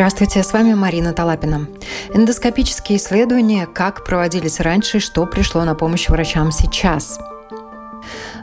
[0.00, 1.66] Здравствуйте, с вами Марина Талапина.
[2.14, 7.20] Эндоскопические исследования, как проводились раньше и что пришло на помощь врачам сейчас.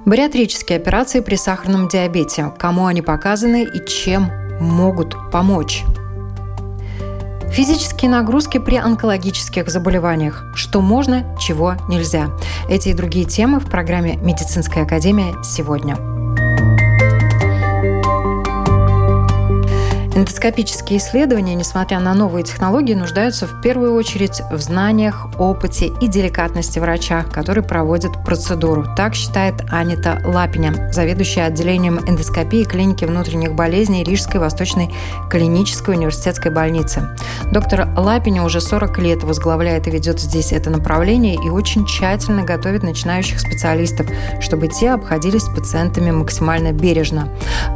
[0.05, 4.29] Бариатрические операции при сахарном диабете, кому они показаны и чем
[4.61, 5.83] могут помочь.
[7.49, 10.43] Физические нагрузки при онкологических заболеваниях.
[10.53, 12.29] Что можно, чего нельзя.
[12.69, 16.16] Эти и другие темы в программе «Медицинская академия» сегодня.
[20.17, 26.79] Эндоскопические исследования, несмотря на новые технологии, нуждаются в первую очередь в знаниях, опыте и деликатности
[26.79, 28.87] врача, который проводит процедуру.
[28.97, 34.91] Так считает Анита Лапиня, заведующая отделением эндоскопии клиники внутренних болезней Рижской Восточной
[35.29, 37.09] клинической университетской больницы.
[37.51, 42.81] Доктор Лапиня уже 40 лет возглавляет и ведет здесь это направление и очень тщательно готовит
[42.81, 44.07] начинающих специалистов,
[44.41, 47.29] чтобы те обходились с пациентами максимально бережно.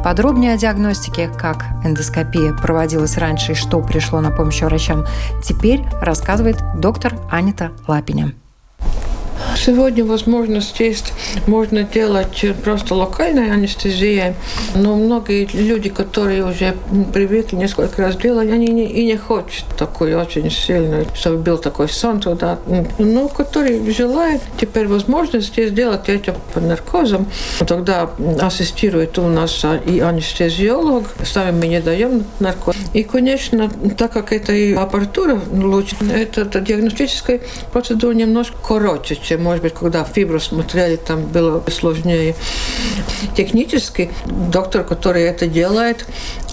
[0.04, 5.06] Подробнее о диагностике, как эндоскопия проводилась раньше и что пришло на помощь врачам,
[5.42, 8.32] теперь рассказывает доктор Анита Лапиня.
[9.56, 11.12] Сегодня возможность есть,
[11.46, 14.34] можно делать просто локальной анестезией,
[14.74, 16.74] но многие люди, которые уже
[17.12, 21.88] привыкли несколько раз делать, они не, и не хотят такой очень сильный, чтобы был такой
[21.88, 22.58] сон туда,
[22.98, 27.26] но который желает теперь возможность сделать это под наркозом,
[27.66, 32.76] тогда ассистирует у нас и анестезиолог, сами мы не даем наркоз.
[32.94, 37.40] И, конечно, так как это и аппаратура лучше, это диагностическая
[37.72, 42.34] процедура немножко короче, чем может быть, когда в фиброс материале там было сложнее.
[43.36, 46.06] Технически доктор, который это делает,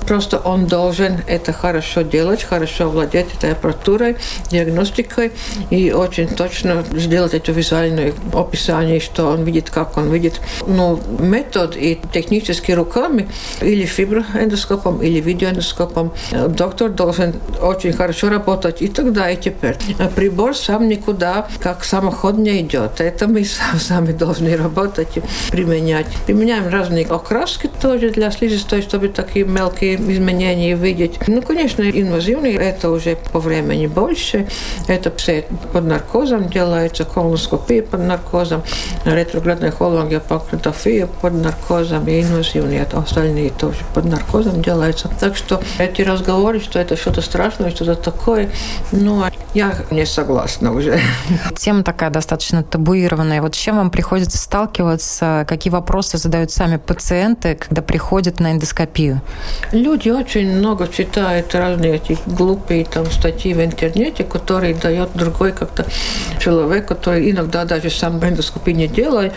[0.05, 4.17] просто он должен это хорошо делать, хорошо владеть этой аппаратурой,
[4.49, 5.31] диагностикой
[5.69, 10.41] и очень точно сделать это визуальное описание, что он видит, как он видит.
[10.67, 13.27] Но метод и технически руками
[13.61, 16.13] или фиброэндоскопом, или видеоэндоскопом
[16.49, 19.75] доктор должен очень хорошо работать и тогда, и теперь.
[20.15, 23.01] Прибор сам никуда, как самоход не идет.
[23.01, 25.21] Это мы сами должны работать и
[25.51, 26.07] применять.
[26.25, 31.19] Применяем разные окраски тоже для слизистой, чтобы такие мелкие изменения видеть.
[31.27, 34.47] Ну, конечно, инвазивные, это уже по времени больше.
[34.87, 38.63] Это все под наркозом делается, колоноскопия под наркозом,
[39.05, 45.09] ретроградная хология, под наркозом и инвазивные, это остальные тоже под наркозом делаются.
[45.19, 48.49] Так что эти разговоры, что это что-то страшное, что-то такое,
[48.91, 49.23] ну,
[49.53, 50.99] я не согласна уже.
[51.55, 53.41] Тема такая достаточно табуированная.
[53.41, 55.45] Вот с чем вам приходится сталкиваться?
[55.47, 59.21] Какие вопросы задают сами пациенты, когда приходят на эндоскопию?
[59.71, 65.85] Люди очень много читают разные эти глупые там статьи в интернете, которые дает другой как-то
[66.39, 69.33] человек, который иногда даже сам эндоскопию не делает.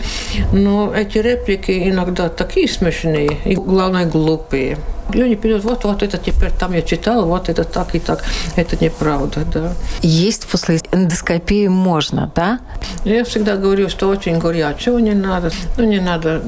[0.51, 4.77] Но эти реплики иногда такие смешные и, главное, глупые.
[5.11, 8.23] Люди пишут, вот, вот это теперь там я читал, вот это так и так.
[8.55, 9.73] Это неправда, да.
[10.05, 12.59] Есть после эндоскопии можно, да?
[13.05, 15.49] Я всегда говорю, что очень горячего не надо.
[15.77, 16.41] Ну, не надо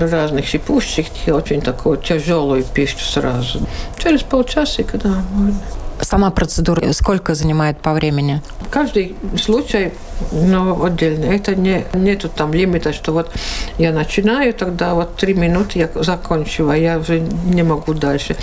[0.00, 3.68] разных шипущих, очень такую тяжелую пищу сразу.
[3.98, 5.60] Через полчаса, когда можно.
[6.02, 8.42] Сама процедура сколько занимает по времени?
[8.70, 9.92] Каждый случай
[10.30, 11.26] ну, отдельно.
[11.26, 13.30] Это не, нету там лимита, что вот
[13.78, 18.36] я начинаю, тогда вот три минуты я заканчиваю, я уже не могу дальше.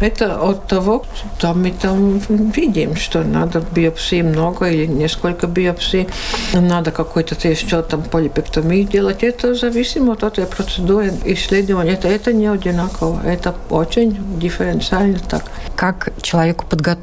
[0.00, 1.04] Это от того,
[1.38, 6.08] что мы там видим, что надо биопсии много или несколько биопсий,
[6.52, 9.22] надо какой-то еще там полипектомию делать.
[9.22, 11.92] Это зависимо от этой процедуры исследования.
[11.92, 15.44] Это, это не одинаково, это очень дифференциально так.
[15.76, 17.01] Как человеку подготовиться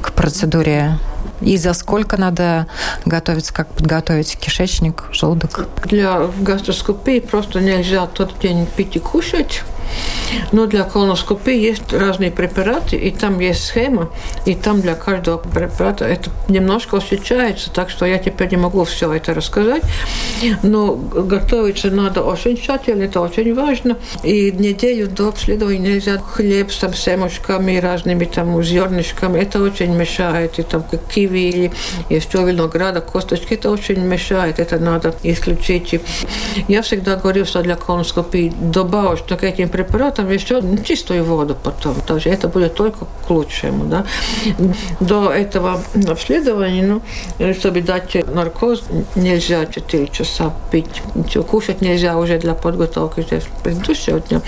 [0.00, 0.98] к процедуре
[1.40, 2.66] и за сколько надо
[3.04, 5.66] готовиться, как подготовить кишечник, желудок?
[5.84, 9.62] Для гастроскопии просто нельзя тот день пить и кушать.
[10.52, 14.10] Но для колоноскопии есть разные препараты, и там есть схема,
[14.44, 19.12] и там для каждого препарата это немножко отличается, так что я теперь не могу все
[19.12, 19.82] это рассказать.
[20.62, 23.96] Но готовиться надо очень тщательно, это очень важно.
[24.22, 30.58] И неделю до обследования нельзя хлеб с там, семечками, разными там зернышками, это очень мешает.
[30.58, 31.72] И там киви или
[32.10, 36.00] еще винограда, косточки, это очень мешает, это надо исключить.
[36.68, 41.94] Я всегда говорю, что для колоноскопии добавочно к этим препаратом еще чистую воду потом.
[42.06, 43.84] Тоже это будет только к лучшему.
[43.84, 44.06] Да.
[45.00, 46.86] До этого обследования,
[47.38, 48.84] ну, чтобы дать наркоз,
[49.14, 51.02] нельзя 4 часа пить.
[51.50, 54.40] Кушать нельзя уже для подготовки здесь предыдущего дня.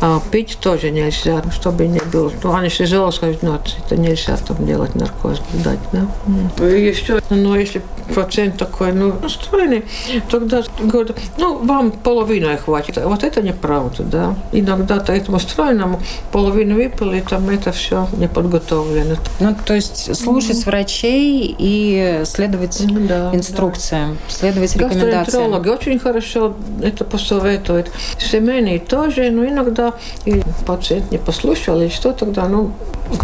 [0.00, 2.30] А пить тоже нельзя, чтобы не было.
[2.42, 5.78] Ну, анестезиолог скажет, ну, это нельзя там делать наркоз, дать.
[5.92, 6.66] Да.
[6.66, 7.80] Еще, но если
[8.14, 9.84] пациент такой, ну, устроенный,
[10.30, 12.98] тогда говорят, ну, вам половина хватит.
[13.02, 14.34] Вот это неправда, да.
[14.52, 16.00] И иногда к этому стройному
[16.32, 19.16] половину выпили, там это все не подготовлено.
[19.40, 20.66] Ну, то есть слушать mm-hmm.
[20.66, 24.34] врачей и следовать да, инструкциям, да.
[24.34, 25.24] следовать рекомендациям.
[25.24, 27.90] Гастроэнтерологи очень хорошо это посоветуют.
[28.18, 32.72] Семейные тоже, но иногда и пациент не послушал, или что тогда, ну,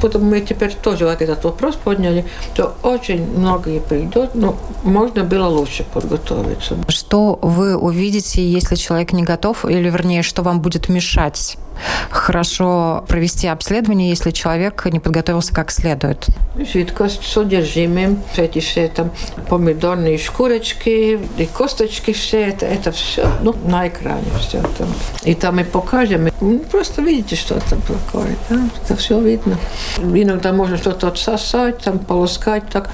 [0.01, 2.25] Потом мы теперь тоже этот вопрос подняли,
[2.55, 6.77] то очень многие придет, но можно было лучше подготовиться.
[6.89, 11.72] Что вы увидите, если человек не готов, или вернее, что вам будет мешать развивать
[12.11, 16.27] хорошо провести обследование, если человек не подготовился как следует?
[16.57, 19.11] Жидкость с содержимым, эти все там
[19.49, 24.89] помидорные шкурочки, и косточки все, это, это все ну, на экране все там.
[25.25, 26.29] И там мы покажем,
[26.71, 28.61] просто видите, что там такое, да?
[28.85, 29.57] это все видно.
[29.99, 32.91] Иногда можно что-то отсосать, там полоскать так,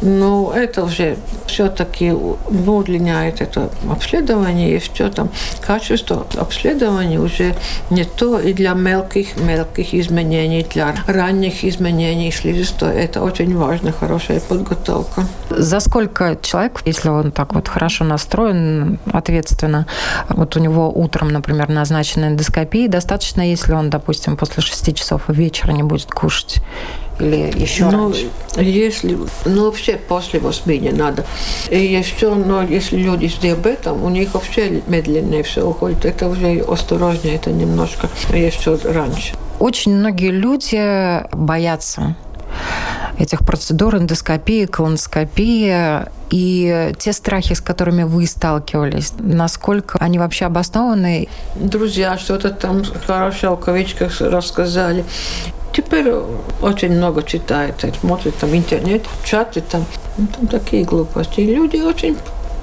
[0.00, 1.16] но это уже
[1.46, 5.30] все-таки удлиняет это обследование, и все там
[5.60, 7.54] качество обследования уже
[7.90, 12.96] не то и для мелких, мелких изменений, для ранних изменений слизистой.
[12.96, 15.24] Это очень важно, хорошая подготовка.
[15.50, 19.86] За сколько человек, если он так вот хорошо настроен, ответственно,
[20.28, 25.72] вот у него утром, например, назначена эндоскопия, достаточно, если он, допустим, после 6 часов вечера
[25.72, 26.62] не будет кушать?
[27.20, 28.28] Или еще ну, раньше?
[28.56, 31.24] Если, ну, вообще после 8 не надо.
[31.70, 36.04] И еще, но если люди с диабетом, у них вообще медленнее все уходит.
[36.04, 39.34] Это уже осторожнее, это немножко еще раньше.
[39.58, 42.16] Очень многие люди боятся
[43.18, 46.04] этих процедур, эндоскопии, колоноскопии.
[46.30, 51.28] И те страхи, с которыми вы сталкивались, насколько они вообще обоснованы?
[51.54, 55.04] Друзья что-то там хорошее в кавычках рассказали.
[55.72, 56.12] Теперь
[56.62, 59.84] очень много читает, смотрит там интернет, чаты там,
[60.18, 61.40] ну, там такие глупости.
[61.40, 62.16] И люди очень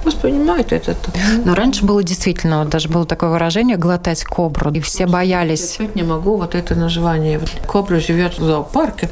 [0.04, 0.96] воспринимают это.
[1.44, 5.76] Но раньше было действительно, вот даже было такое выражение «глотать кобру», и все боялись.
[5.78, 7.40] Я не могу вот это название.
[7.66, 9.08] Кобра живет в зоопарке,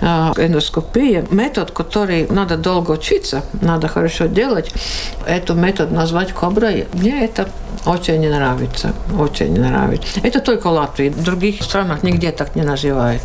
[0.00, 4.72] а, эндоскопия, метод, который надо долго учиться, надо хорошо делать.
[5.26, 7.48] Эту метод назвать коброй, мне это
[7.84, 10.20] очень не нравится, очень не нравится.
[10.22, 13.22] Это только в Латвии, в других странах нигде так не называют.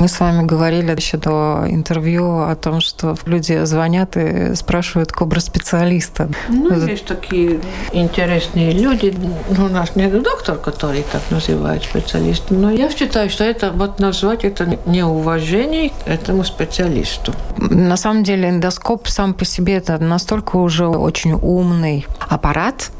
[0.00, 6.30] Мы с вами говорили еще до интервью о том, что люди звонят и спрашивают кобра-специалиста.
[6.48, 7.60] Ну, есть такие
[7.92, 9.14] интересные люди.
[9.50, 12.62] Ну, у нас нет доктор, который так называет специалистом.
[12.62, 17.34] Но я считаю, что это вот назвать это неуважение к этому специалисту.
[17.58, 22.90] На самом деле эндоскоп сам по себе это настолько уже очень умный аппарат,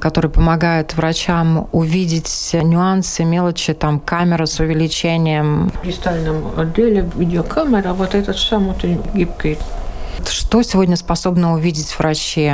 [0.00, 5.70] который помогает врачам увидеть нюансы, мелочи, там камера с увеличением.
[5.70, 9.58] В кристальном отделе видеокамера, вот этот сам очень гибкий.
[10.26, 12.46] Что сегодня способны увидеть врачи?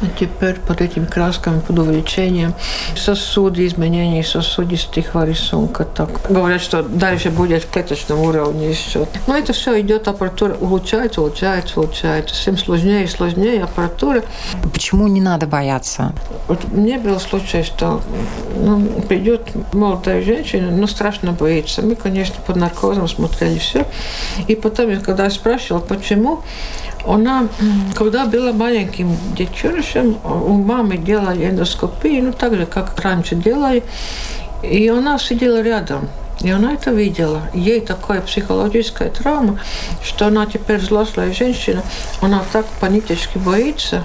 [0.00, 2.54] А теперь под этим красками, под увеличением
[2.96, 5.84] сосуды, изменения сосудистых рисунка.
[5.84, 6.30] Так.
[6.30, 9.06] Говорят, что дальше будет в клеточном уровне еще.
[9.26, 12.34] Но это все идет, аппаратура улучшается, улучшается, улучшается.
[12.34, 14.22] Всем сложнее и сложнее аппаратура.
[14.72, 16.12] Почему не надо бояться?
[16.48, 18.00] Вот мне был случай, что
[18.56, 21.82] ну, придет молодая женщина, но страшно боится.
[21.82, 23.86] Мы, конечно, под наркозом смотрели все.
[24.48, 26.42] И потом, когда я спрашивала, почему,
[27.06, 27.48] она,
[27.94, 33.82] когда была маленьким девчонком, у мамы делали эндоскопию, ну так же, как раньше делали,
[34.62, 36.08] и она сидела рядом.
[36.40, 37.42] И она это видела.
[37.54, 39.60] Ей такая психологическая травма,
[40.02, 41.82] что она теперь взрослая женщина,
[42.20, 44.02] она так панически боится,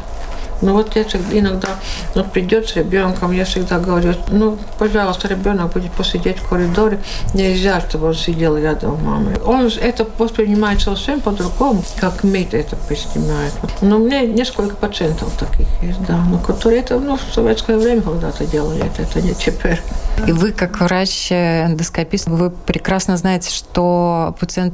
[0.62, 1.70] ну вот я иногда
[2.16, 7.00] ну, придет с ребенком, я всегда говорю, ну, пожалуйста, ребенок будет посидеть в коридоре,
[7.34, 9.36] нельзя, чтобы он сидел рядом с мамой.
[9.46, 13.52] Он это воспринимает совсем по-другому, как мы это воспринимаем.
[13.82, 18.46] Но меня несколько пациентов таких есть, да, но которые это ну, в советское время когда-то
[18.46, 19.80] делали, это, это не теперь.
[20.26, 24.74] И вы, как врач-эндоскопист, вы прекрасно знаете, что пациент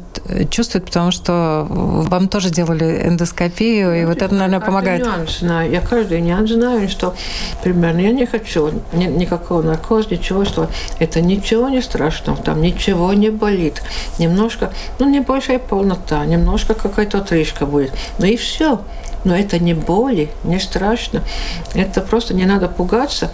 [0.49, 5.03] чувствует, потому что вам тоже делали эндоскопию, и вот это, наверное, помогает.
[5.03, 5.41] Нюанс,
[5.73, 7.15] я каждый нюанс знаю, что
[7.63, 13.11] примерно я не хочу ни, никакого наркоза, ничего, что это ничего не страшного, там ничего
[13.13, 13.81] не болит.
[14.19, 17.91] Немножко, ну, небольшая полнота, немножко какая-то отрыжка будет.
[18.19, 18.81] Ну и все.
[19.23, 21.23] Но это не боли, не страшно.
[21.73, 23.31] Это просто не надо пугаться.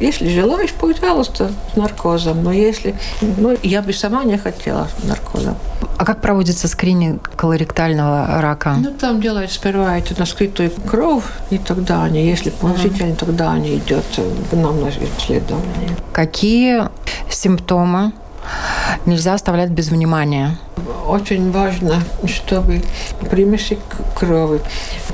[0.00, 2.42] Если желаешь, пожалуйста, с наркозом.
[2.44, 2.94] Но если...
[3.20, 5.56] Ну, я бы сама не хотела наркозом.
[5.98, 8.74] А как проводится скрининг колоректального рака?
[8.78, 13.76] Ну, там делают сперва это на скрытую кровь, и тогда они, если положительно, тогда они
[13.76, 14.04] идет
[14.50, 15.96] к нам на исследование.
[16.12, 16.88] Какие
[17.30, 18.12] симптомы
[19.06, 20.58] нельзя оставлять без внимания?
[21.06, 22.82] Очень важно, чтобы
[23.30, 23.78] примеси
[24.14, 24.60] крови,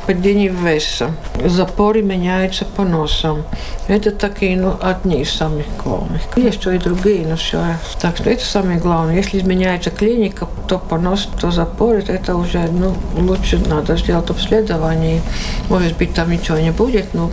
[0.06, 1.10] падение веса,
[1.44, 3.44] запоры меняются по носам.
[3.88, 6.22] Это такие, ну, одни из самых главных.
[6.36, 7.62] Есть и другие, но все.
[8.00, 9.16] Так что это самое главное.
[9.16, 15.20] Если изменяется клиника, то понос, то запоры, это уже, ну, лучше надо сделать обследование.
[15.68, 17.30] Может быть, там ничего не будет, но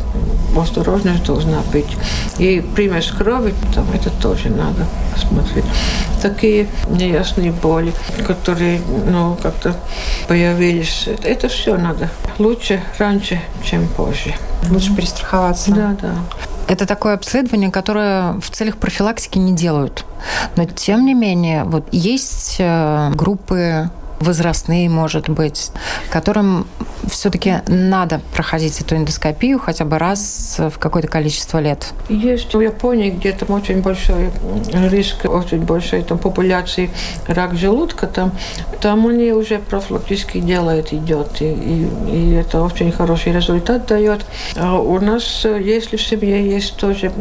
[0.60, 1.98] осторожность должна быть.
[2.38, 5.66] И примесь крови, там это тоже надо посмотреть.
[6.22, 7.94] Такие неясные боли,
[8.25, 9.75] которые, ну, как-то
[10.27, 11.08] появились.
[11.24, 12.10] Это все надо.
[12.39, 14.34] Лучше раньше, чем позже.
[14.70, 15.72] Лучше перестраховаться.
[15.72, 16.15] Да, да.
[16.68, 20.04] Это такое обследование, которое в целях профилактики не делают.
[20.56, 23.89] Но тем не менее, вот есть э, группы
[24.25, 25.72] возрастные, может быть,
[26.10, 26.67] которым
[27.10, 31.94] все-таки надо проходить эту эндоскопию хотя бы раз в какое-то количество лет?
[32.10, 34.32] Есть в Японии, где там очень большой
[34.89, 36.89] риск, очень большой там популяции
[37.27, 38.32] рак желудка, там,
[38.82, 44.25] там они уже профилактически делают, идет, и, и, и это очень хороший результат дает.
[44.55, 47.12] А у нас, если в семье есть тоже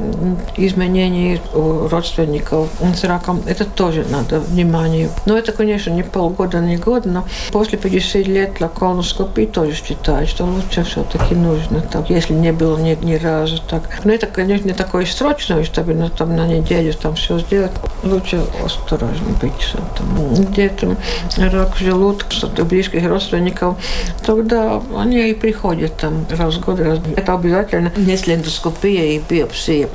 [0.56, 5.11] изменения у родственников с раком, это тоже надо внимание.
[5.26, 10.44] Но это, конечно, не полгода, не год, но после 50 лет колоноскопии тоже считают, что
[10.44, 13.88] лучше все-таки нужно так, если не было ни, ни разу так.
[14.04, 17.72] Но это, конечно, не такое срочное, чтобы на, там, на неделю там все сделать.
[18.02, 20.48] Лучше осторожно быть.
[20.48, 20.96] Где-то
[21.36, 23.76] рак желудка, что-то близких родственников,
[24.24, 26.80] тогда они и приходят там раз в год.
[26.80, 26.98] Раз.
[27.16, 29.88] Это обязательно, если эндоскопия и биопсия.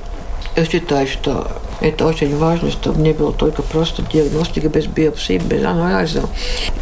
[0.59, 1.47] Я считаю, что
[1.79, 6.23] это очень важно, чтобы не было только просто диагностика без биопсии, без анализа.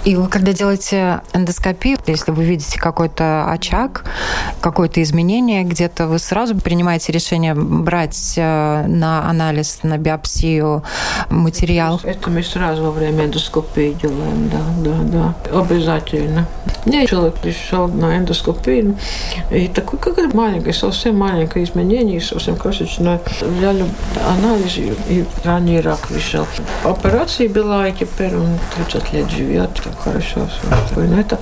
[0.04, 4.06] И вы, когда делаете эндоскопию, если вы видите какой-то очаг,
[4.62, 10.84] какое-то изменение где-то, вы сразу принимаете решение брать э, на анализ, на биопсию
[11.30, 12.02] материал?
[12.04, 16.48] Это мы сразу во время эндоскопии делаем, да, да, да, обязательно.
[16.86, 18.96] Мне человек пришел на эндоскопию,
[19.52, 23.22] и такой, как маленькое, совсем маленькое изменение, совсем крошечное.
[23.68, 23.84] Взяли
[24.26, 26.48] анализ, и ранний рак вышел.
[26.86, 30.48] Операции была, и теперь он 30 лет живет, так хорошо.
[30.96, 31.38] Но это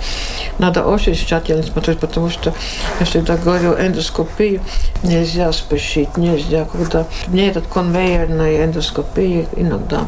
[0.57, 2.51] надо очень тщательно смотреть, потому что
[2.99, 4.61] я всегда говорю, эндоскопию
[5.03, 6.65] нельзя спешить, нельзя.
[6.65, 10.07] Когда мне этот конвейерная эндоскопия иногда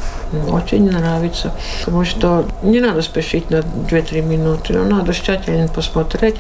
[0.51, 1.53] очень нравится,
[1.86, 6.38] потому что не надо спешить на 2-3 минуты, но надо тщательно посмотреть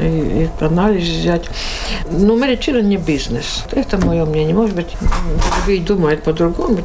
[0.00, 1.44] и, и анализ взять.
[2.10, 3.64] Но медицина не бизнес.
[3.72, 4.54] Это мое мнение.
[4.54, 4.96] Может быть,
[5.56, 6.78] другие думают по-другому.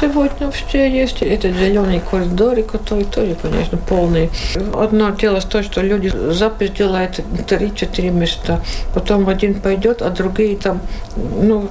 [0.00, 4.30] Сегодня все есть этот зеленый коридор, который тоже, конечно, полный.
[4.74, 8.60] Одно дело то, что люди запись делают 3-4 места,
[8.94, 10.80] потом один пойдет, а другие там,
[11.16, 11.68] ну,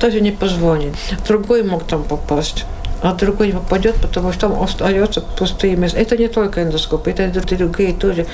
[0.00, 0.94] даже не позвонит.
[1.26, 2.64] Другой мог там попасть
[3.02, 5.98] а другой не попадет, потому что там остается пустые места.
[5.98, 8.26] Это не только эндоскоп, это другие тоже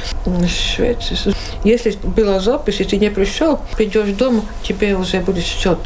[0.46, 1.16] Швеции.
[1.64, 5.78] Если была запись, и ты не пришел, придешь дома, тебе уже будет счет.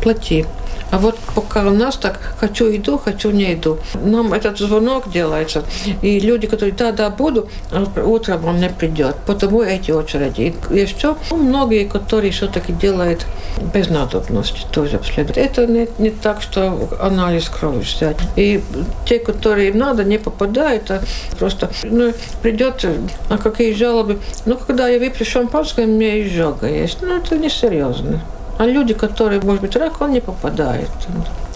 [0.00, 0.46] Плати.
[0.90, 3.78] А вот пока у нас так, хочу иду, хочу не иду.
[3.94, 5.64] Нам этот звонок делается,
[6.02, 9.16] и люди, которые да, да, буду, а утром он не придет.
[9.26, 10.54] Потому эти очереди.
[10.70, 10.88] И.
[11.30, 13.26] Ну, многие, которые все-таки делают
[13.74, 15.38] без надобности, тоже обследуют.
[15.38, 18.16] Это не, не так, что анализ крови взять.
[18.36, 18.62] И
[19.06, 21.02] те, которые им надо, не попадают, а
[21.38, 22.86] просто ну, придет,
[23.28, 24.18] а какие жалобы.
[24.46, 26.98] Ну, когда я выпью шампанское, у меня изжога есть.
[27.02, 28.22] Ну, это несерьезно.
[28.58, 30.90] А люди, которые, может быть, рак, он не попадает.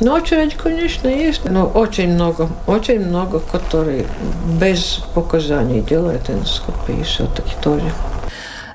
[0.00, 1.44] Но очередь, конечно, есть.
[1.44, 4.06] Но очень много, очень много, которые
[4.60, 7.92] без показаний делают эндоскопию все-таки тоже.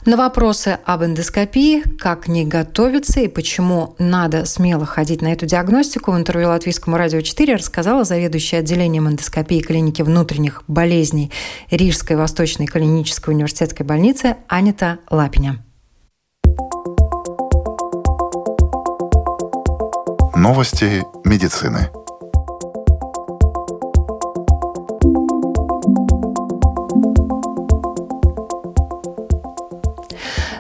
[0.08, 6.14] На вопросы об эндоскопии, как не готовиться и почему надо смело ходить на эту диагностику,
[6.14, 11.30] в интервью Латвийскому радио 4 рассказала заведующая отделением эндоскопии клиники внутренних болезней
[11.72, 15.62] Рижской Восточной клинической университетской больницы Анита Лапиня.
[20.38, 21.90] Новости медицины.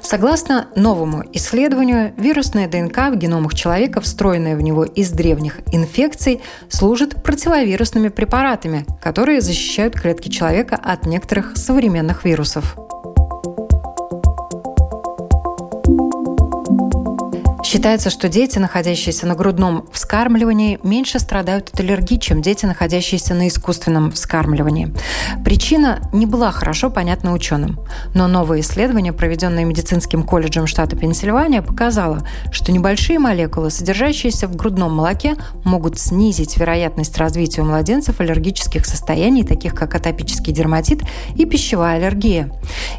[0.02, 7.22] Согласно новому исследованию, вирусная ДНК в геномах человека, встроенная в него из древних инфекций, служит
[7.22, 12.76] противовирусными препаратами, которые защищают клетки человека от некоторых современных вирусов.
[17.68, 23.50] Считается, что дети, находящиеся на грудном вскармливании, меньше страдают от аллергии, чем дети, находящиеся на
[23.50, 24.94] искусственном вскармливании.
[25.44, 27.78] Причина не была хорошо понятна ученым,
[28.14, 34.96] но новое исследование, проведенное медицинским колледжем штата Пенсильвания, показало, что небольшие молекулы, содержащиеся в грудном
[34.96, 41.02] молоке, могут снизить вероятность развития у младенцев аллергических состояний, таких как атопический дерматит
[41.36, 42.50] и пищевая аллергия.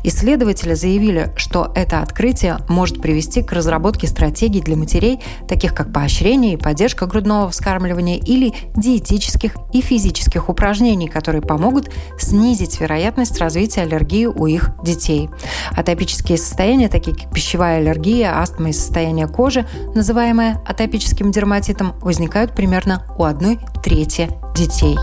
[0.05, 6.55] Исследователи заявили, что это открытие может привести к разработке стратегий для матерей, таких как поощрение
[6.55, 14.27] и поддержка грудного вскармливания или диетических и физических упражнений, которые помогут снизить вероятность развития аллергии
[14.27, 15.31] у их детей.
[15.73, 23.07] Атопические состояния, такие как пищевая аллергия, астма и состояние кожи, называемое атопическим дерматитом, возникают примерно
[23.19, 24.97] у одной трети детей.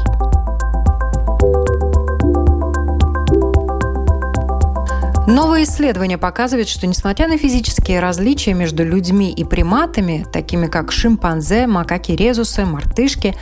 [5.27, 11.65] Новое исследование показывает, что несмотря на физические различия между людьми и приматами, такими как шимпанзе,
[11.65, 13.35] макаки-резусы, мартышки,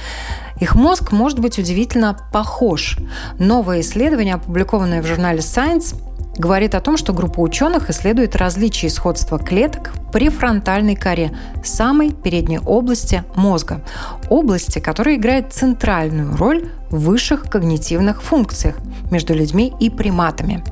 [0.61, 2.97] их мозг может быть удивительно похож.
[3.37, 5.95] Новое исследование, опубликованное в журнале Science,
[6.37, 11.31] говорит о том, что группа ученых исследует различия и сходства клеток при фронтальной коре,
[11.63, 13.81] самой передней области мозга,
[14.29, 18.75] области, которая играет центральную роль в высших когнитивных функциях
[19.09, 20.63] между людьми и приматами.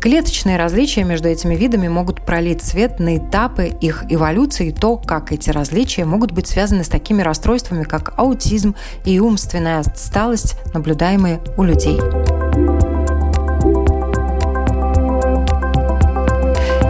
[0.00, 5.32] Клеточные различия между этими видами могут пролить свет на этапы их эволюции и то, как
[5.32, 8.74] эти различия могут быть связаны с такими расстройствами, как аутизм
[9.04, 11.98] и умственная отсталость, наблюдаемые у людей.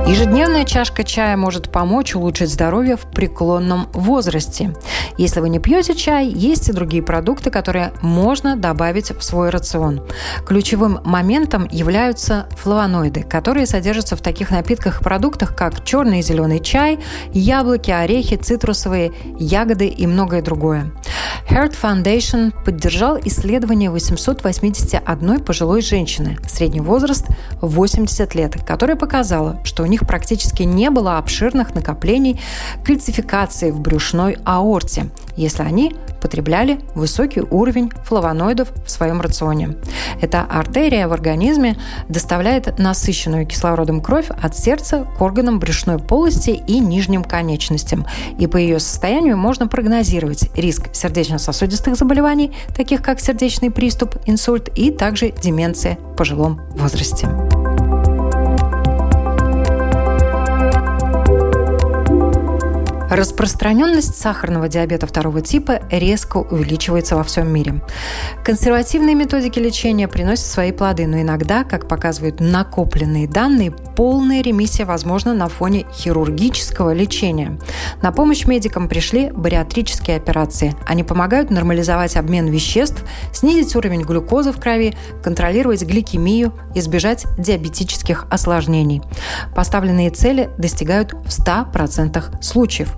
[0.08, 4.74] Ежедневная чашка чая может помочь улучшить здоровье в преклонном возрасте.
[5.18, 10.00] Если вы не пьете чай, есть и другие продукты, которые можно добавить в свой рацион.
[10.46, 16.60] Ключевым моментом являются флавоноиды, которые содержатся в таких напитках и продуктах, как черный и зеленый
[16.60, 16.98] чай,
[17.34, 20.90] яблоки, орехи, цитрусовые, ягоды и многое другое.
[21.50, 27.26] Heart Foundation поддержал исследование 881 пожилой женщины, средний возраст
[27.62, 32.40] 80 лет, которая показала, что у них практически не было обширных накоплений
[32.84, 39.76] кальцификации в брюшной аорте, если они потребляли высокий уровень флавоноидов в своем рационе.
[40.20, 41.76] Эта артерия в организме
[42.08, 48.06] доставляет насыщенную кислородом кровь от сердца к органам брюшной полости и нижним конечностям.
[48.38, 54.90] И по ее состоянию можно прогнозировать риск сердечно-сосудистых заболеваний, таких как сердечный приступ, инсульт и
[54.90, 57.28] также деменция в пожилом возрасте.
[63.10, 67.82] Распространенность сахарного диабета второго типа резко увеличивается во всем мире.
[68.44, 75.32] Консервативные методики лечения приносят свои плоды, но иногда, как показывают накопленные данные, полная ремиссия возможна
[75.32, 77.58] на фоне хирургического лечения.
[78.02, 80.74] На помощь медикам пришли бариатрические операции.
[80.86, 89.00] Они помогают нормализовать обмен веществ, снизить уровень глюкозы в крови, контролировать гликемию, избежать диабетических осложнений.
[89.54, 92.97] Поставленные цели достигают в 100% случаев.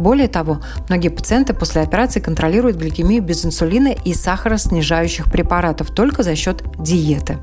[0.00, 6.36] Более того, многие пациенты после операции контролируют гликемию без инсулина и сахароснижающих препаратов только за
[6.36, 7.36] счет диеты.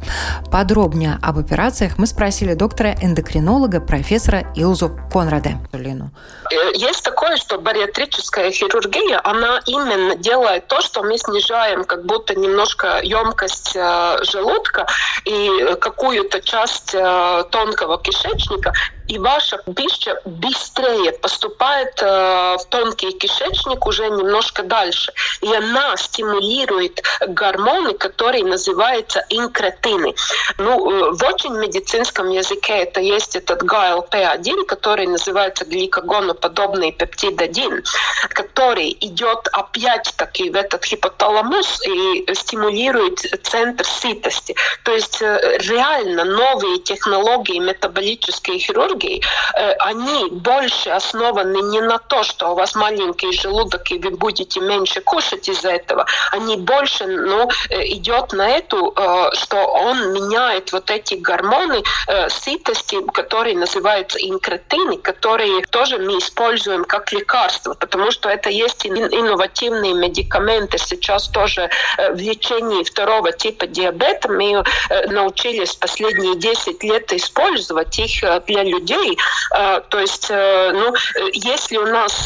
[0.52, 5.60] Подробнее об операциях мы спросили доктора-эндокринолога профессора Илзу Конраде.
[5.72, 12.34] Э, есть такое, что бариатрическая хирургия, она именно делает то, что мы снижаем как будто
[12.34, 14.88] немножко емкость э, желудка
[15.26, 18.74] и какую-то часть э, тонкого кишечника,
[19.08, 25.12] и ваша пища быстрее поступает э, в тонкий кишечник уже немножко дальше.
[25.42, 30.16] И она стимулирует гормоны, которые называются инкретины.
[30.58, 37.84] Ну, э, в очень медицинском языке это есть этот GLP-1, который называется гликогоноподобный пептид-1,
[38.30, 44.56] который идет опять-таки в этот гипоталамус и стимулирует центр сытости.
[44.84, 49.22] То есть э, реально новые технологии метаболической хирургии хирургии,
[49.56, 54.60] э, они больше основаны не на то, что у вас маленький желудок и вы будете
[54.60, 60.72] меньше кушать из-за этого, они больше ну, э, идет на эту, э, что он меняет
[60.72, 61.84] вот эти гормоны
[62.30, 69.94] сытости, которые называются инкретины, которые тоже мы используем как лекарство, потому что это есть инновативные
[69.94, 70.78] медикаменты.
[70.78, 74.64] Сейчас тоже в лечении второго типа диабета мы
[75.08, 79.18] научились последние 10 лет использовать их для людей.
[79.52, 80.94] То есть, ну,
[81.34, 82.17] если у нас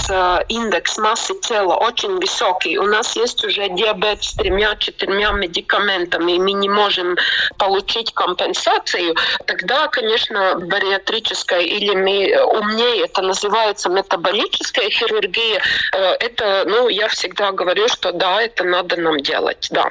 [0.50, 6.52] индекс массы тела очень высокий, у нас есть уже диабет с тремя-четырьмя медикаментами, и мы
[6.54, 7.18] не можем
[7.58, 17.08] получить компенсацию, тогда, конечно, бариатрическая или мы умнее, это называется метаболическая хирургия, это, ну, я
[17.08, 19.90] всегда говорю, что да, это надо нам делать, да.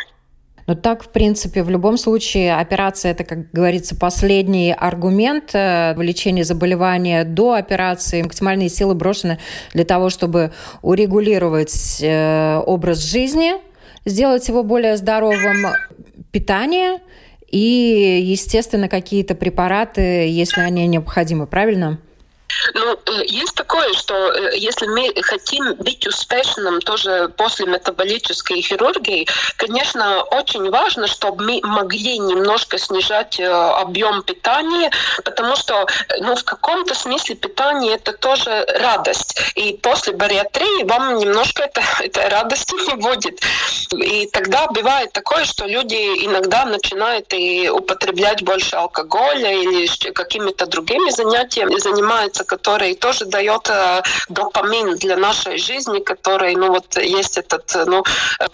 [0.71, 6.01] Но так, в принципе, в любом случае операция– это, как говорится, последний аргумент э, в
[6.01, 8.23] лечении заболевания до операции.
[8.23, 9.41] Максимальные силы брошены
[9.75, 10.53] для того, чтобы
[10.83, 13.55] урегулировать э, образ жизни,
[14.05, 15.73] сделать его более здоровым,
[16.31, 16.99] питание
[17.51, 21.49] и, естественно, какие-то препараты, если они необходимы.
[21.49, 21.99] Правильно?
[22.75, 29.27] Ну, э, есть такое, что э, если мы хотим быть успешным тоже после метаболической хирургии,
[29.57, 34.91] конечно, очень важно, чтобы мы могли немножко снижать э, объем питания,
[35.25, 35.87] потому что
[36.21, 39.39] ну, в каком-то смысле питание это тоже радость.
[39.55, 43.41] И после бариатрии вам немножко это, это радости не будет.
[43.93, 51.11] И тогда бывает такое, что люди иногда начинают и употреблять больше алкоголя или какими-то другими
[51.11, 57.75] занятиями занимаются, который тоже дает э, допамин для нашей жизни, который, ну вот есть этот,
[57.75, 58.03] э, ну,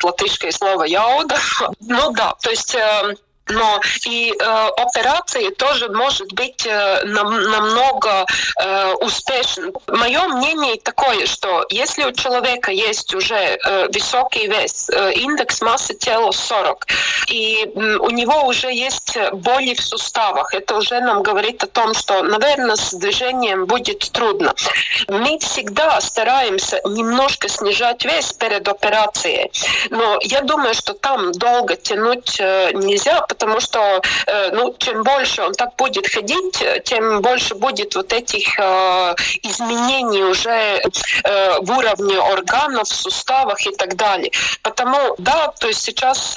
[0.03, 1.37] латышское слово «яуда».
[1.81, 3.15] Ну да, то есть э,
[3.49, 8.27] но и э, операции тоже может быть э, нам, намного
[8.61, 9.73] э, успешен.
[9.87, 15.95] Мое мнение такое, что если у человека есть уже э, высокий вес, э, индекс массы
[15.95, 16.87] тела 40,
[17.29, 21.95] и э, у него уже есть боли в суставах, это уже нам говорит о том,
[21.95, 24.55] что, наверное, с движением будет трудно.
[25.09, 29.51] Мы всегда стараемся немножко снижать вес перед операцией,
[29.91, 35.43] но я думаю, что там долго тянуть э, нельзя, потому что э, ну, чем больше
[35.43, 40.81] он так будет ходить, тем больше будет вот этих э, изменений уже
[41.25, 44.31] э, в уровне органов, суставах и так далее.
[44.63, 46.37] Потому, да, то есть сейчас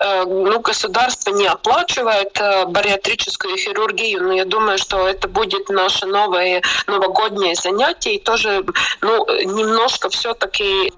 [0.00, 7.54] ну, государство не оплачивает бариатрическую хирургию, но я думаю, что это будет наше новое новогоднее
[7.54, 8.64] занятие, и тоже
[9.00, 10.92] ну, немножко все-таки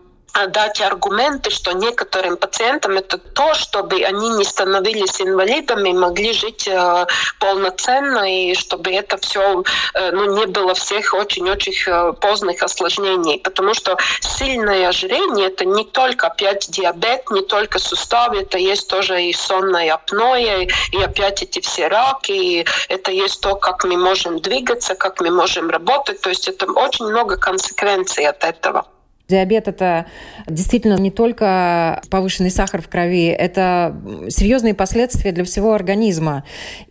[0.49, 7.07] дать аргументы, что некоторым пациентам это то, чтобы они не становились инвалидами, могли жить э,
[7.39, 9.63] полноценно, и чтобы это все
[9.95, 13.41] э, ну, не было всех очень-очень э, поздних осложнений.
[13.41, 19.23] Потому что сильное ожирение– это не только опять диабет, не только суставы, это есть тоже
[19.23, 24.41] и сонное апноэ, и опять эти все раки, и это есть то, как мы можем
[24.41, 26.21] двигаться, как мы можем работать.
[26.23, 28.87] То есть это очень много консеквенций от этого.
[29.29, 30.07] Диабет– это
[30.47, 33.97] действительно не только повышенный сахар в крови, это
[34.29, 36.45] серьезные последствия для всего организма.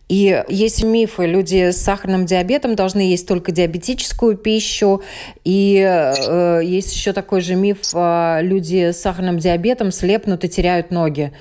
[0.10, 5.02] И есть мифы, люди с сахарным диабетом должны есть только диабетическую пищу.
[5.46, 10.92] И э, есть еще такой же миф, э, люди с сахарным диабетом слепнут и теряют
[10.92, 11.32] ноги.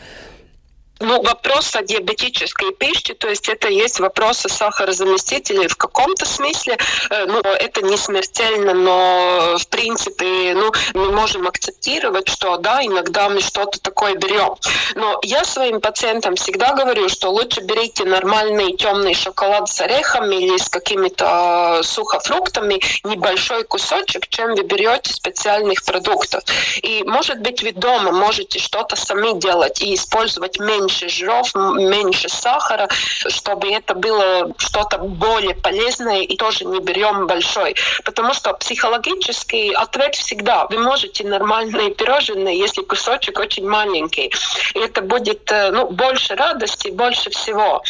[1.00, 6.76] Ну, вопрос о диабетической пище, то есть это есть вопросы сахарозаместителей в каком-то смысле.
[7.08, 13.30] Э, ну, это не смертельно, но в принципе, ну, мы можем акцептировать, что да, иногда
[13.30, 14.56] мы что-то такое берем.
[14.94, 20.58] Но я своим пациентам всегда говорю, что лучше берите нормальный темный шоколад с орехами или
[20.58, 26.44] с какими-то э, сухофруктами, небольшой кусочек, чем вы берете специальных продуктов.
[26.82, 32.28] И, может быть, вы дома можете что-то сами делать и использовать меньше меньше жиров, меньше
[32.28, 32.88] сахара,
[33.28, 37.74] чтобы это было что-то более полезное и тоже не берем большой.
[38.04, 40.66] Потому что психологический ответ всегда.
[40.66, 44.32] Вы можете нормальные пирожные, если кусочек очень маленький.
[44.74, 47.82] И это будет э, ну, больше радости, больше всего.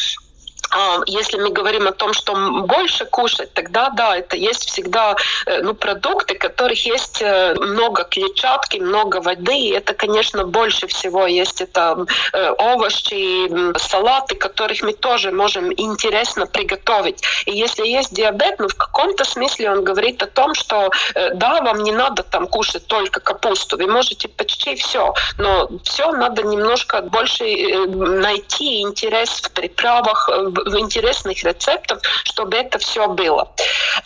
[0.71, 5.63] А, если мы говорим о том, что больше кушать, тогда да, это есть всегда э,
[5.63, 9.57] ну, продукты, которых есть э, много клетчатки, много воды.
[9.57, 16.47] И это, конечно, больше всего есть это э, овощи, салаты, которых мы тоже можем интересно
[16.47, 17.23] приготовить.
[17.47, 20.91] И если есть диабет, ну в каком-то смысле он говорит о том, что
[21.35, 26.43] да, вам не надо там кушать только капусту, вы можете почти все, но все надо
[26.43, 27.45] немножко больше
[27.87, 33.49] найти интерес в приправах, в интересных рецептах, чтобы это все было.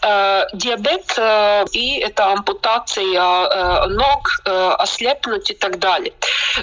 [0.02, 6.12] Э, диабет э, и это ампутация э, ног, ослепнуть и так далее.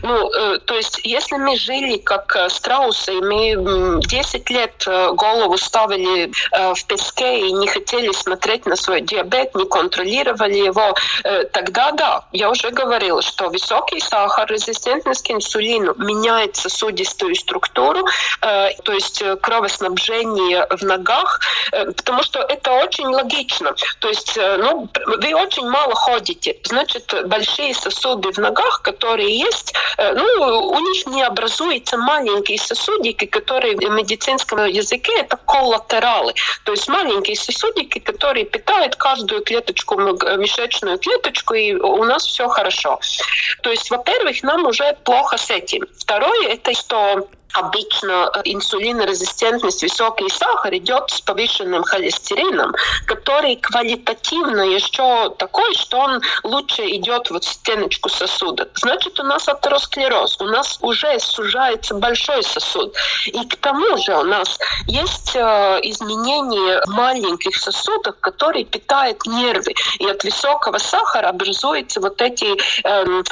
[0.02, 0.30] Ну,
[0.66, 7.52] то есть, если мы жили как страусы, мы 10 лет голову ставили в песке и
[7.52, 10.96] не хотели смотреть на свой диабет, не контролировали его,
[11.52, 18.06] тогда да, я уже говорила, что высокий сахар, резистентность к инсулину меняет сосудистую структуру,
[18.42, 21.40] то есть кровоснабжение кровоснабжение в ногах,
[21.72, 23.74] потому что это очень логично.
[24.00, 30.70] То есть ну, вы очень мало ходите, значит, большие сосуды в ногах, которые есть, ну,
[30.70, 36.34] у них не образуются маленькие сосудики, которые в медицинском языке это коллатералы.
[36.66, 43.00] То есть маленькие сосудики, которые питают каждую клеточку, мешечную клеточку, и у нас все хорошо.
[43.64, 45.86] То есть, во-первых, нам уже плохо с этим.
[45.98, 52.74] Второе, это что обычно э, инсулинорезистентность, высокий сахар идет с повышенным холестерином,
[53.06, 58.70] который квалитативно еще такой, что он лучше идет вот в стеночку сосуда.
[58.76, 62.96] Значит, у нас атеросклероз, у нас уже сужается большой сосуд.
[63.26, 69.74] И к тому же у нас есть э, изменения маленьких сосудов, которые питают нервы.
[70.00, 73.24] И от высокого сахара образуются вот эти э,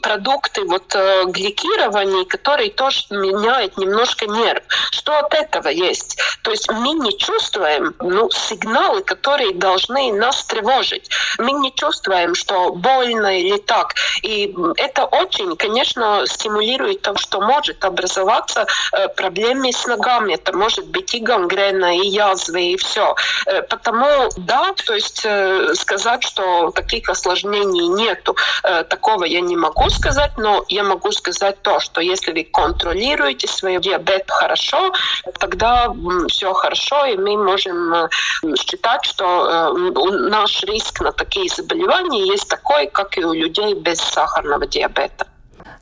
[0.00, 4.62] продукты вот, э, гликирования, которые тоже меняют успокаивает немножко нерв.
[4.90, 6.18] Что от этого есть?
[6.42, 11.10] То есть мы не чувствуем ну, сигналы, которые должны нас тревожить.
[11.38, 13.94] Мы не чувствуем, что больно или так.
[14.22, 20.34] И это очень, конечно, стимулирует то, что может образоваться э, проблемы с ногами.
[20.34, 23.14] Это может быть и гангрена, и язвы, и все.
[23.46, 29.90] Э, потому, да, то есть э, сказать, что таких осложнений нету, такого я не могу
[29.90, 34.92] сказать, но я могу сказать то, что если вы контролируете свой диабет хорошо,
[35.38, 35.92] тогда
[36.28, 38.08] все хорошо, и мы можем э,
[38.56, 43.98] считать, что э, наш риск на такие заболевания есть такой, как и у людей без
[43.98, 45.26] сахарного диабета.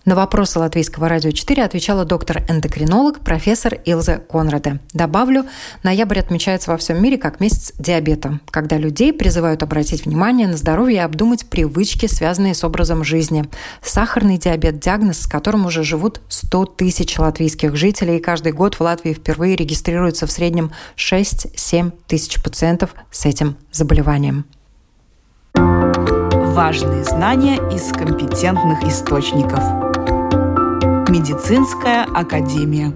[0.07, 4.79] На вопросы Латвийского радио 4 отвечала доктор-эндокринолог, профессор Илза Конраде.
[4.92, 5.47] Добавлю,
[5.83, 10.99] ноябрь отмечается во всем мире как месяц диабета, когда людей призывают обратить внимание на здоровье
[10.99, 13.47] и обдумать привычки, связанные с образом жизни.
[13.83, 18.83] Сахарный диабет– диагноз, с которым уже живут 100 тысяч латвийских жителей, и каждый год в
[18.83, 24.47] Латвии впервые регистрируется в среднем 6-7 тысяч пациентов с этим заболеванием
[26.57, 29.61] важные знания из компетентных источников.
[31.11, 32.95] Медицинская академия.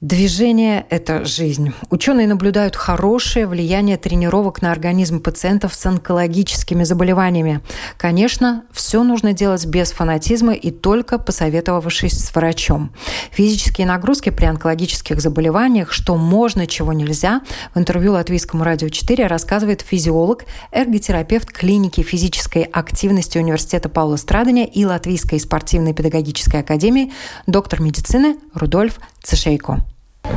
[0.00, 1.72] Движение– это жизнь.
[1.90, 7.62] Ученые наблюдают хорошее влияние тренировок на организм пациентов с онкологическими заболеваниями.
[7.96, 12.92] Конечно, все нужно делать без фанатизма и только посоветовавшись с врачом.
[13.32, 17.42] Физические нагрузки при онкологических заболеваниях, что можно, чего нельзя,
[17.74, 24.84] в интервью Латвийскому радио 4 рассказывает физиолог, эрготерапевт клиники физической активности Университета Паула Страдания и
[24.84, 27.12] Латвийской спортивной педагогической академии
[27.48, 29.87] доктор медицины Рудольф Цешейко.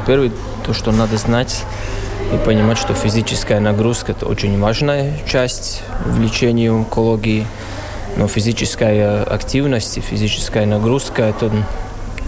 [0.08, 0.32] Первое,
[0.65, 1.63] то, что надо знать
[2.34, 7.45] и понимать, что физическая нагрузка– это очень важная часть в лечении онкологии.
[8.17, 11.51] Но физическая активность и физическая нагрузка– это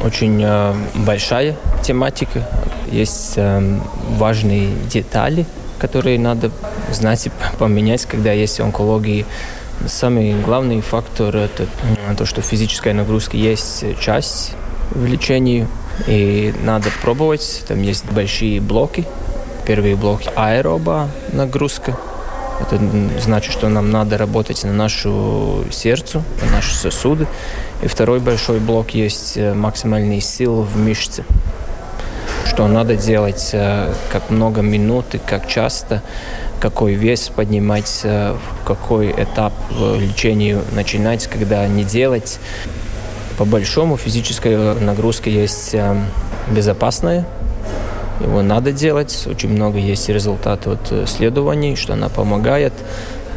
[0.04, 2.48] очень э, большая тематика.
[2.92, 3.80] Есть э,
[4.18, 5.46] важные детали,
[5.80, 6.52] которые надо
[6.92, 9.26] знать и поменять, когда есть онкологии.
[9.88, 11.68] Самый главный фактор– это
[12.18, 14.54] то, что физическая нагрузка есть часть
[14.92, 15.68] в лечении
[16.08, 17.64] и надо пробовать.
[17.68, 19.06] Там есть большие блоки.
[19.66, 21.98] Первый блок аэроба нагрузка.
[22.60, 22.80] Это
[23.20, 27.28] значит, что нам надо работать на нашу сердце, на наши сосуды.
[27.82, 31.26] И второй большой блок есть э, максимальные силы в мышце.
[32.46, 36.04] Что надо делать, э, как много минут и как часто,
[36.60, 42.40] какой вес поднимать, э, в какой этап лечения начинать, когда не делать.
[43.38, 45.96] По большому физическая нагрузка есть э,
[46.52, 47.26] безопасная,
[48.20, 49.28] его надо делать.
[49.30, 52.74] Очень много есть результатов от исследований, что она помогает.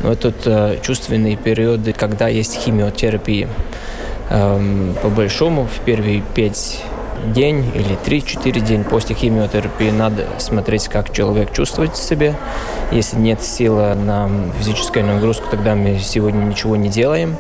[0.03, 3.49] Но это э, чувственные периоды, когда есть химиотерапия.
[4.31, 6.83] Эм, по большому в первые пять
[7.33, 12.35] день или 3-4 день после химиотерапии надо смотреть, как человек чувствует себя.
[12.93, 14.29] Если нет силы на
[14.59, 17.37] физическую нагрузку, тогда мы сегодня ничего не делаем.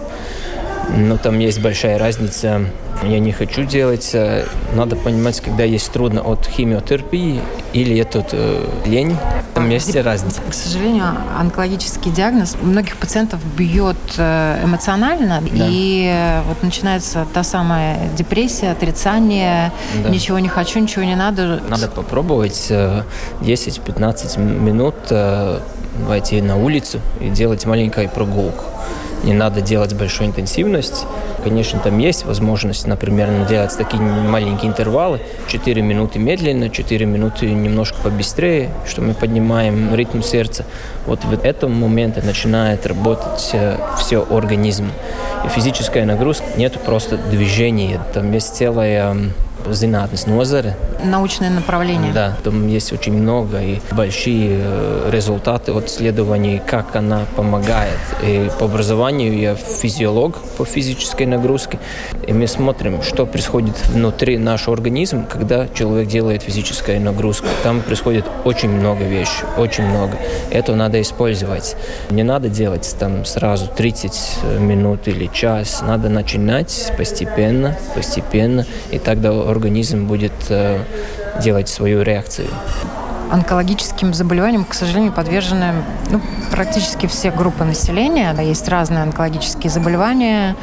[0.89, 2.63] Но там есть большая разница.
[3.03, 4.11] Я не хочу делать.
[4.15, 7.41] Э, надо понимать, когда есть трудно от химиотерапии
[7.73, 9.17] или это э, лень.
[9.55, 10.41] Там есть разница.
[10.49, 11.05] К сожалению,
[11.39, 15.41] онкологический диагноз многих пациентов бьет э, эмоционально.
[15.41, 15.67] Да.
[15.69, 19.73] И э, вот начинается та самая депрессия, отрицание.
[20.03, 20.09] Да.
[20.09, 21.61] Ничего не хочу, ничего не надо.
[21.69, 24.95] Надо попробовать 10-15 минут
[26.07, 28.65] войти на улицу и делать маленькую прогулку
[29.23, 31.07] не надо делать большую интенсивность.
[31.43, 35.21] Конечно, там есть возможность, например, делать такие маленькие интервалы.
[35.49, 40.65] 4 минуты медленно, 4 минуты немножко побыстрее, что мы поднимаем ритм сердца.
[41.07, 44.91] Вот в этом моменте начинает работать э, все организм.
[45.45, 48.01] И физическая нагрузка нет просто движения.
[48.13, 49.17] Там есть целая
[49.71, 50.75] зинатность нозары.
[51.05, 52.13] Научное направление.
[52.13, 57.99] Да, там есть очень много и большие э, результаты от исследований, как она помогает.
[58.23, 61.79] И по образованию я физиолог по физической нагрузке.
[62.27, 67.47] И мы смотрим, что происходит внутри нашего организма, когда человек делает физическую нагрузку.
[67.63, 70.17] Там происходит очень много вещей, очень много.
[70.51, 71.77] Это надо использовать.
[72.11, 75.83] Не надо делать там сразу 30 минут или час.
[75.83, 80.81] Надо начинать постепенно, постепенно, и тогда организм будет э,
[81.43, 82.49] делать свою реакцию
[83.31, 88.33] онкологическим заболеваниям, к сожалению, подвержены ну, практически все группы населения.
[88.35, 90.57] Да, есть разные онкологические заболевания,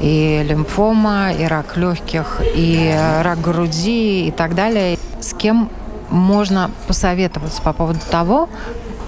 [0.00, 4.98] и лимфома, и рак легких, и рак груди, и так далее.
[5.20, 5.70] С кем
[6.10, 8.48] можно посоветоваться по поводу того,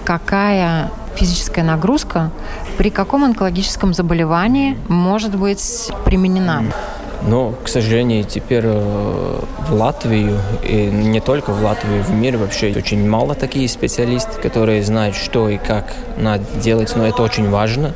[0.05, 2.31] какая физическая нагрузка
[2.77, 6.63] при каком онкологическом заболевании может быть применена?
[7.25, 12.73] Но, к сожалению, теперь э, в Латвию, и не только в Латвии, в мире вообще
[12.75, 17.93] очень мало таких специалистов, которые знают, что и как надо делать, но это очень важно.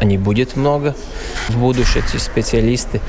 [0.00, 0.94] Они будет много
[1.48, 3.00] в будущем, эти специалисты.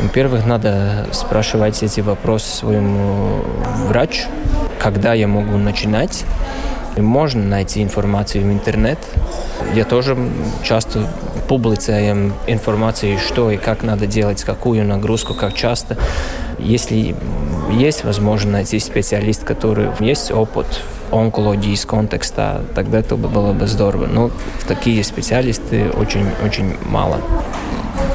[0.00, 3.42] Во-первых, надо спрашивать эти вопросы своему
[3.88, 4.28] врачу,
[4.78, 6.24] когда я могу начинать.
[6.96, 8.98] Можно найти информацию в интернет.
[9.74, 10.16] Я тоже
[10.62, 11.08] часто
[11.48, 15.96] публицуем информацию, что и как надо делать, какую нагрузку, как часто.
[16.58, 17.14] Если
[17.70, 20.66] есть возможность найти специалист, который есть опыт
[21.10, 24.06] онкологии из контекста, тогда это было бы здорово.
[24.06, 24.30] Но
[24.66, 27.18] такие специалисты очень-очень мало.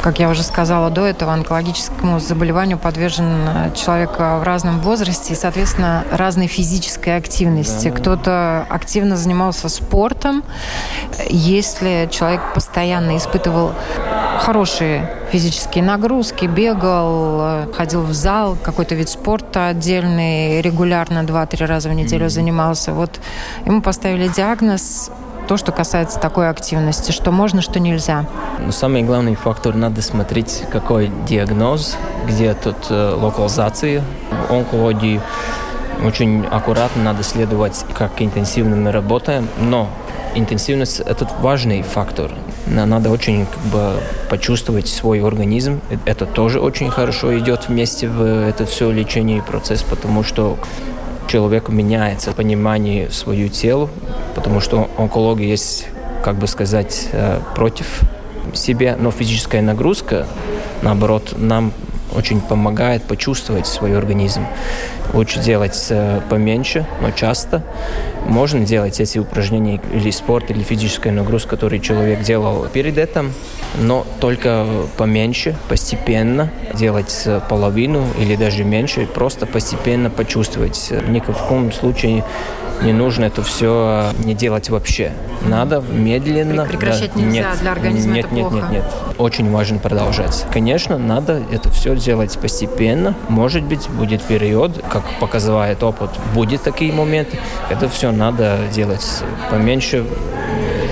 [0.01, 5.35] Как я уже сказала до этого, онкологическому заболеванию подвержен э, человек в разном возрасте и,
[5.35, 7.89] соответственно, разной физической активности.
[7.89, 7.95] Да.
[7.95, 10.43] Кто-то активно занимался спортом.
[11.29, 13.73] Если человек постоянно испытывал
[14.39, 21.89] хорошие физические нагрузки, бегал, э, ходил в зал, какой-то вид спорта отдельный, регулярно 2-3 раза
[21.89, 22.29] в неделю mm-hmm.
[22.29, 22.93] занимался.
[22.93, 23.19] Вот
[23.65, 25.11] ему поставили диагноз
[25.47, 28.25] то, что касается такой активности, что можно, что нельзя?
[28.59, 31.95] Ну, самый главный фактор– надо смотреть, какой диагноз,
[32.27, 34.03] где тут э, локализация
[34.49, 35.21] онкологии.
[36.05, 39.89] Очень аккуратно надо следовать, как интенсивно мы работаем, но
[40.35, 42.31] интенсивность– это важный фактор.
[42.67, 43.93] Надо очень как бы,
[44.29, 45.79] почувствовать свой организм.
[46.05, 50.57] Это тоже очень хорошо идет вместе в это все лечение и процесс, потому что
[51.27, 53.89] человек меняется понимание свою телу,
[54.35, 55.87] потому что онкология есть,
[56.23, 58.01] как бы сказать, э, против
[58.53, 60.27] себя, но физическая нагрузка,
[60.81, 61.73] наоборот, нам
[62.17, 64.45] очень помогает почувствовать свой организм.
[65.13, 67.63] Лучше делать э, поменьше, но часто.
[68.25, 73.33] Можно делать эти упражнения или спорт, или физическая нагрузка, который человек делал перед этим,
[73.79, 74.65] но только
[74.97, 80.91] поменьше, постепенно делать э, половину или даже меньше, просто постепенно почувствовать.
[81.07, 82.23] Ни в коем случае
[82.81, 85.11] не нужно это все не делать вообще.
[85.45, 86.65] Надо медленно.
[86.65, 88.55] Прекращать да, нельзя, нет, для организма нет, это нет, плохо.
[88.55, 89.17] Нет, нет, нет.
[89.17, 90.45] Очень важно продолжать.
[90.51, 93.15] Конечно, надо это все делать постепенно.
[93.29, 97.37] Может быть, будет период, как показывает опыт, будет такие моменты.
[97.69, 99.05] Это все надо делать
[99.49, 100.05] поменьше,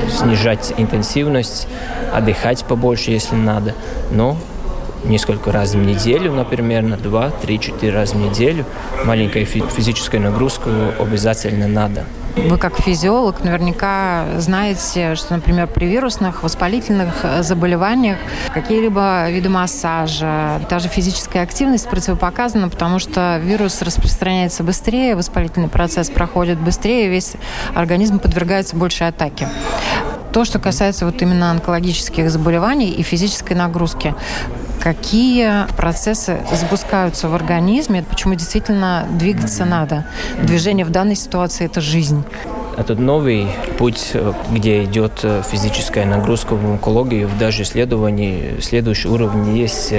[0.09, 1.67] снижать интенсивность,
[2.13, 3.73] отдыхать побольше, если надо.
[4.11, 4.37] Но
[5.05, 8.65] несколько раз в неделю, например, на 2, 3, 4 раза в неделю.
[9.05, 12.05] Маленькая физическая нагрузка обязательно надо.
[12.35, 18.17] Вы как физиолог наверняка знаете, что, например, при вирусных воспалительных заболеваниях
[18.53, 26.59] какие-либо виды массажа, даже физическая активность противопоказана, потому что вирус распространяется быстрее, воспалительный процесс проходит
[26.59, 27.35] быстрее, весь
[27.73, 29.47] организм подвергается большей атаке
[30.33, 34.13] то, что касается вот именно онкологических заболеваний и физической нагрузки
[34.79, 40.05] какие процессы запускаются в организме, почему действительно двигаться надо.
[40.41, 42.23] Движение в данной ситуации– это жизнь.
[42.77, 44.11] Это новый путь,
[44.51, 47.23] где идет физическая нагрузка в онкологии.
[47.23, 49.93] В даже исследовании следующий уровень есть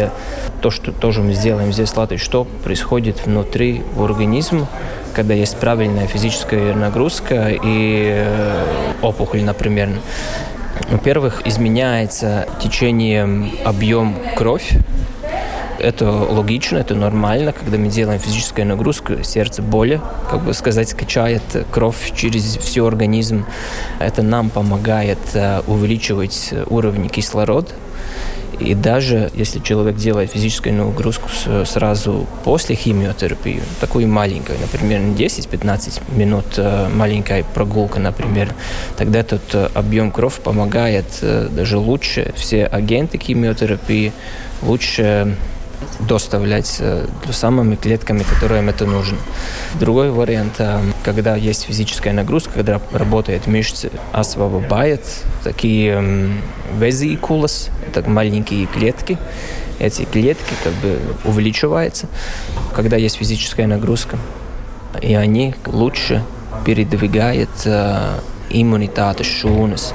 [0.61, 4.69] то, что тоже мы сделаем здесь в Латвии, что происходит внутри организма,
[5.15, 8.65] когда есть правильная физическая нагрузка и э,
[9.01, 9.89] опухоль, например.
[10.89, 14.73] Во-первых, изменяется течением объем кровь.
[15.79, 17.53] Это логично, это нормально.
[17.53, 23.45] Когда мы делаем физическую нагрузку, сердце более, как бы сказать, качает кровь через всю организм.
[23.99, 27.73] Это нам помогает э, увеличивать уровень кислорода
[28.59, 31.29] и даже если человек делает физическую нагрузку
[31.65, 38.55] сразу после химиотерапии, такую маленькую, например, 10-15 минут э, маленькая прогулка, например,
[38.97, 42.33] тогда этот э, объем крови помогает э, даже лучше.
[42.37, 44.13] Все агенты химиотерапии
[44.63, 45.37] лучше
[46.00, 49.18] доставлять э, самыми клетками, которым это нужно.
[49.74, 55.02] Другой вариант, э, когда есть физическая нагрузка, когда работает мышцы, освобождает
[55.44, 56.33] такие
[56.79, 59.18] везикулос, так маленькие клетки.
[59.79, 62.06] Эти клетки как бы увеличиваются,
[62.74, 64.18] когда есть физическая нагрузка,
[65.02, 66.22] и они лучше
[66.64, 68.18] передвигают э,
[68.50, 69.92] иммунитет шунес.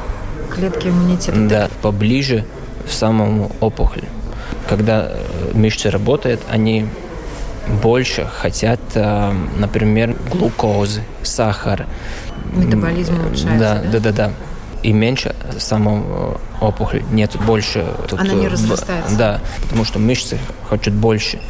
[0.53, 1.47] Клетки иммунитета.
[1.47, 2.45] Да, поближе
[2.85, 4.05] к самому опухолю
[4.71, 6.85] когда э, мышцы работают, они
[7.83, 11.87] больше хотят, э, например, глукозы, сахар.
[12.53, 13.81] Метаболизм улучшается, да?
[13.91, 14.31] Да, да, да.
[14.81, 17.85] И меньше самого э, опухоль нет больше.
[18.07, 19.17] Тут, Она не разрастается.
[19.17, 20.37] Да, потому что мышцы
[20.69, 21.41] хотят больше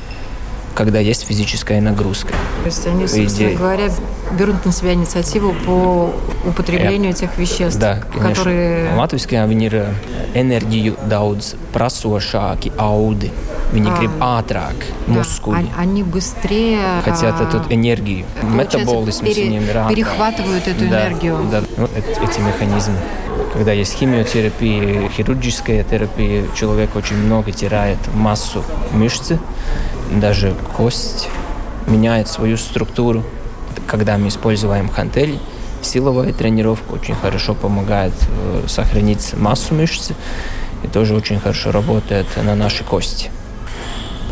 [0.81, 2.29] когда есть физическая нагрузка.
[2.29, 3.55] То есть они, собственно Иде...
[3.55, 3.89] говоря,
[4.31, 6.11] берут на себя инициативу по
[6.43, 8.89] употреблению этих веществ, да, которые...
[8.97, 9.75] Латвийские viņi ir
[10.33, 13.29] энергию daudz prasošāki audi.
[13.71, 14.87] Viņi а, grib ātrāk.
[15.07, 15.23] Да,
[15.77, 16.79] они быстрее...
[17.05, 18.25] Хотят а, эту энергию.
[18.41, 21.37] Метаболизм пере, перехватывают эту да, энергию.
[21.51, 22.97] Да, ну, эти механизмы.
[23.53, 28.63] Когда есть химиотерапия, хирургическая терапия, человек очень много теряет массу
[28.93, 29.39] мышцы,
[30.19, 31.29] даже кость
[31.87, 33.23] меняет свою структуру.
[33.87, 35.39] Когда мы используем хантель,
[35.81, 40.11] силовая тренировка очень хорошо помогает э, сохранить массу мышц
[40.83, 43.29] и тоже очень хорошо работает на наши кости.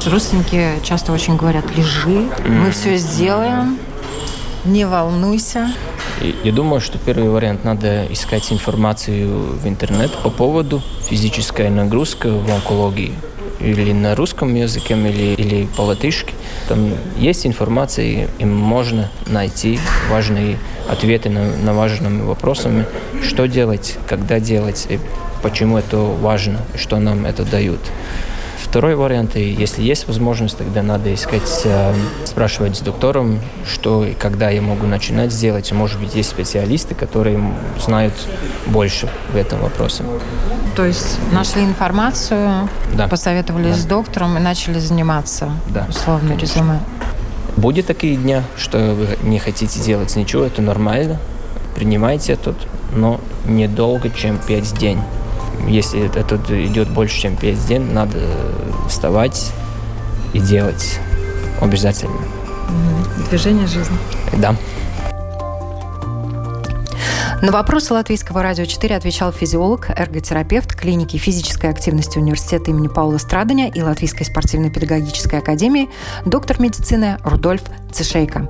[0.06, 3.78] Родственники часто очень говорят, лежи, мы все сделаем,
[4.64, 5.72] не волнуйся.
[6.44, 12.50] Я думаю, что первый вариант надо искать информацию в интернет по поводу физической нагрузки в
[12.50, 13.14] онкологии
[13.60, 16.34] или на русском языке, или, или по-латышски.
[16.68, 19.80] Там есть информация, и можно найти
[20.10, 20.58] важные
[20.88, 22.86] ответы на, на важными вопросами,
[23.22, 25.00] что делать, когда делать, и
[25.42, 27.80] почему это важно, что нам это дают.
[28.70, 31.92] Второй вариант, если есть возможность, тогда надо искать, э,
[32.24, 35.72] спрашивать с доктором, что и когда я могу начинать сделать.
[35.72, 37.44] Может быть, есть специалисты, которые
[37.84, 38.14] знают
[38.68, 40.04] больше в этом вопросе.
[40.76, 43.08] То есть нашли информацию, да.
[43.08, 43.82] посоветовались да.
[43.82, 45.88] с доктором и начали заниматься да.
[45.90, 46.80] условно резюме.
[47.58, 51.18] Будет такие дни, что вы не хотите делать ничего, это нормально.
[51.74, 52.54] Принимайте это,
[52.96, 54.98] но недолго, чем 5 дней.
[55.68, 56.36] Если это
[56.66, 58.18] идет больше, чем 5 дней, надо
[58.88, 59.52] вставать
[60.34, 61.00] и делать
[61.62, 62.18] обязательно.
[63.30, 63.98] Движение жизни.
[64.38, 64.56] Да.
[67.42, 73.70] На вопросы Латвийского радио 4 отвечал физиолог, эрготерапевт клиники физической активности университета имени Паула Страдания
[73.70, 75.88] и Латвийской спортивно-педагогической академии
[76.26, 77.62] доктор медицины Рудольф
[77.94, 78.50] Цишейко.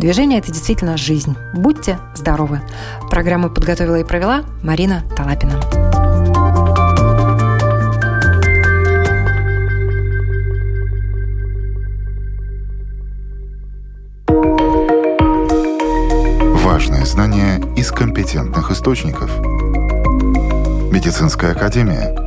[0.00, 1.36] Движение– это действительно жизнь.
[1.54, 2.60] Будьте здоровы.
[3.08, 6.13] Программу подготовила и провела Марина Талапина.
[17.14, 19.30] Знания из компетентных источников.
[20.90, 22.12] Медицинская академия–